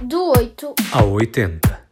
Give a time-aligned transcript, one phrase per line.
[0.00, 1.88] Do 8 ao 80.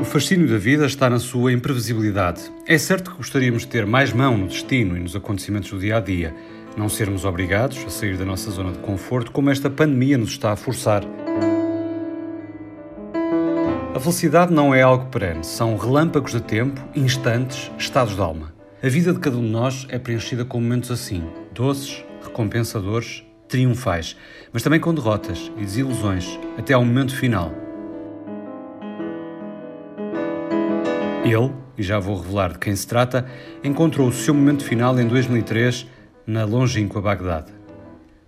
[0.00, 2.50] O fascínio da vida está na sua imprevisibilidade.
[2.66, 5.98] É certo que gostaríamos de ter mais mão no destino e nos acontecimentos do dia
[5.98, 6.34] a dia,
[6.76, 10.52] não sermos obrigados a sair da nossa zona de conforto como esta pandemia nos está
[10.52, 11.02] a forçar.
[13.94, 18.52] A felicidade não é algo perene, são relâmpagos de tempo, instantes, estados de alma.
[18.82, 24.16] A vida de cada um de nós é preenchida com momentos assim, doces, recompensadores, triunfais,
[24.52, 27.52] mas também com derrotas e desilusões, até ao momento final.
[31.22, 33.26] Ele, e já vou revelar de quem se trata,
[33.62, 35.86] encontrou o seu momento final em 2003
[36.26, 37.52] na longínqua Bagdade.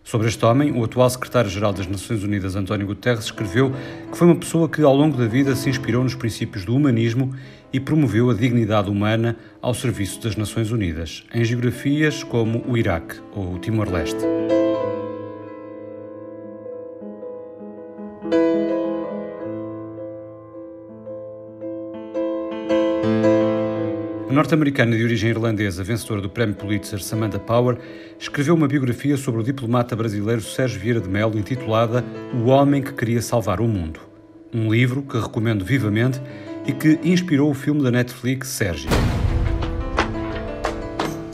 [0.02, 3.72] Sobre este homem, o atual secretário-geral das Nações Unidas, António Guterres, escreveu
[4.12, 7.34] que foi uma pessoa que, ao longo da vida, se inspirou nos princípios do humanismo
[7.72, 13.16] e promoveu a dignidade humana ao serviço das Nações Unidas, em geografias como o Iraque
[13.34, 14.24] ou o Timor-Leste.
[24.34, 27.78] Norte-americana de origem irlandesa, vencedora do Prémio Pulitzer Samantha Power,
[28.18, 32.04] escreveu uma biografia sobre o diplomata brasileiro Sérgio Vieira de Mello intitulada
[32.34, 34.00] O Homem que Queria Salvar o Mundo.
[34.52, 36.20] Um livro que recomendo vivamente
[36.66, 38.90] e que inspirou o filme da Netflix Sérgio.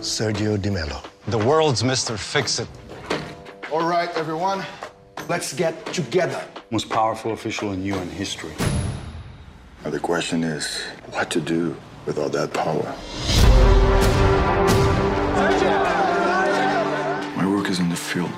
[0.03, 1.01] Sergio Di Mello.
[1.31, 2.19] The world's Mr.
[2.19, 2.69] Fix-It.
[3.73, 4.63] All right, everyone,
[5.27, 6.41] let's get together.
[6.71, 8.53] Most powerful official in UN history.
[9.85, 11.75] Now, the question is what to do
[12.07, 12.95] with all that power.
[17.37, 18.31] My work is in the field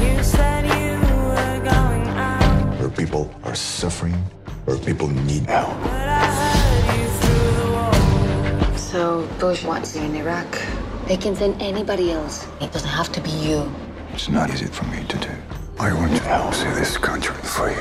[0.00, 4.14] You said you were going out, where people are suffering,
[4.64, 5.74] where people need help.
[5.82, 8.76] but I heard you through the wall.
[8.76, 10.46] So Bush wants you in Iraq.
[11.06, 12.46] They can send anybody else.
[12.60, 13.70] It doesn't have to be you.
[14.12, 15.30] It's not easy for me to do.
[15.78, 17.74] I want to help see this country free.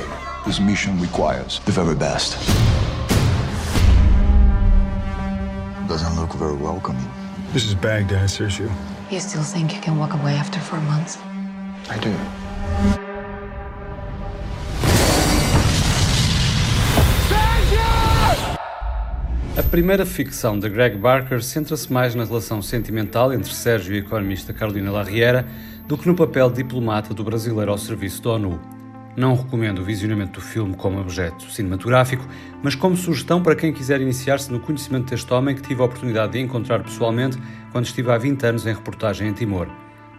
[0.46, 2.38] This mission requires the very best.
[5.90, 7.10] Doesn't look very welcoming.
[7.52, 8.70] This is Baghdad, Sergio.
[9.10, 11.18] You still think you can walk away after four months?
[11.90, 12.14] I do.
[19.58, 24.02] A primeira ficção de Greg Barker centra-se mais na relação sentimental entre Sérgio e a
[24.02, 25.48] economista Carolina Larriera
[25.88, 28.79] do que no papel de diplomata do brasileiro ao serviço da ONU.
[29.16, 32.26] Não recomendo o visionamento do filme como objeto cinematográfico,
[32.64, 36.34] mas como sugestão para quem quiser iniciar-se no conhecimento deste homem que tive a oportunidade
[36.34, 37.38] de encontrar pessoalmente
[37.72, 39.68] quando estive há 20 anos em reportagem em Timor.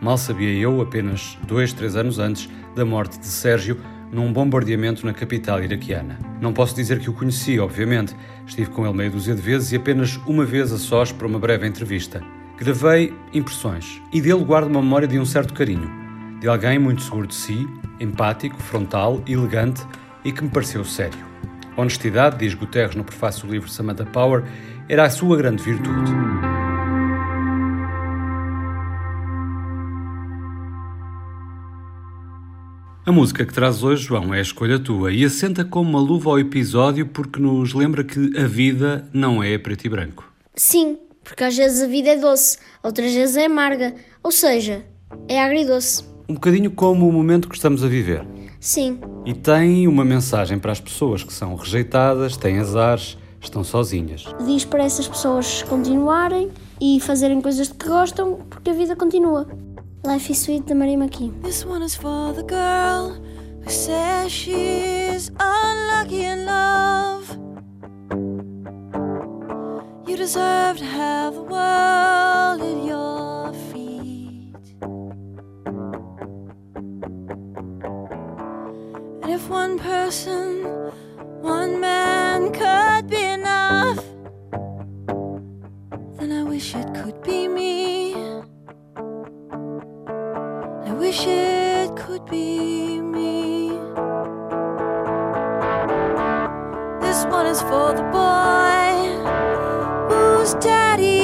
[0.01, 3.79] Mal sabia eu, apenas dois, três anos antes, da morte de Sérgio
[4.13, 6.19] num bombardeamento na capital iraquiana.
[6.41, 8.15] Não posso dizer que o conheci, obviamente.
[8.47, 11.39] Estive com ele meia dúzia de vezes e apenas uma vez a sós para uma
[11.39, 12.23] breve entrevista.
[12.59, 16.00] Gravei impressões e dele guardo uma memória de um certo carinho.
[16.41, 17.69] De alguém muito seguro de si,
[18.01, 19.83] empático, frontal, elegante
[20.25, 21.19] e que me pareceu sério.
[21.77, 24.45] Honestidade, diz Guterres no prefácio do livro Samantha Power,
[24.89, 26.13] era a sua grande virtude.
[33.05, 36.31] A música que traz hoje, João, é a escolha tua e assenta como uma luva
[36.31, 40.33] ao episódio porque nos lembra que a vida não é preto e branco.
[40.55, 44.87] Sim, porque às vezes a vida é doce, outras vezes é amarga, ou seja,
[45.29, 46.05] é agridoce.
[46.31, 48.25] Um bocadinho como o momento que estamos a viver.
[48.61, 54.27] Sim, E tem uma mensagem para as pessoas que são rejeitadas, têm azares, estão sozinhas.
[54.47, 56.49] diz para essas pessoas continuarem
[56.81, 59.45] e fazerem coisas de que gostam, porque a vida continua.
[60.07, 61.33] Life is Sweet da Maria McKee.
[61.43, 63.21] This one is for the girl
[63.65, 67.27] who says she's unlucky in love.
[70.07, 72.10] You deserve to have the world
[79.91, 80.51] person,
[81.43, 83.99] one man could be enough,
[86.17, 88.15] then I wish it could be me.
[90.91, 93.71] I wish it could be me.
[97.05, 98.95] This one is for the boy
[100.11, 101.20] whose daddy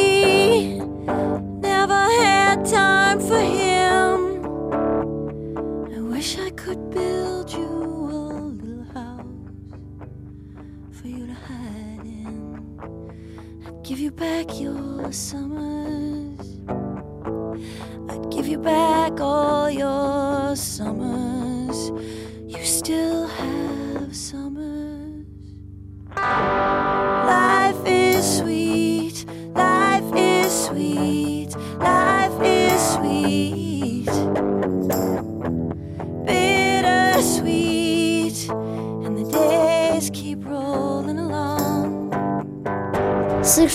[11.50, 12.60] in.
[13.66, 16.40] I'd give you back your summers.
[18.10, 21.90] I'd give you back all your summers.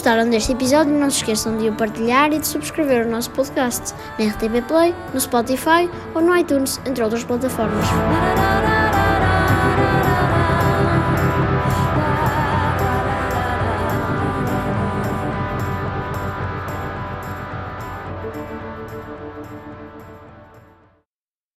[0.01, 3.93] Gostaram deste episódio, não se esqueçam de o partilhar e de subscrever o nosso podcast
[4.17, 7.85] na RTP Play, no Spotify ou no iTunes, entre outras plataformas.